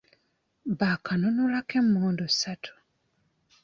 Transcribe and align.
Baakanunulako 0.79 1.73
emmundu 1.81 2.25
ssatu. 2.37 2.73